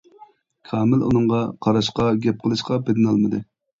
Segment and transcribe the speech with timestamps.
[0.69, 3.43] كامىل ئۇنىڭغا قاراشقا، گەپ قىلىشقا پېتىنالمىدى.